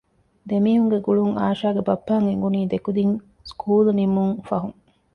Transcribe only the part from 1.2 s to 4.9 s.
އާޝާގެ ބައްޕައަށް އެނގުނީ ދެކުދިން ސްކޫލް ނިމުން ފަހުން